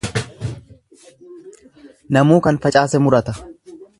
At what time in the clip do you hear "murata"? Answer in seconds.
3.09-3.33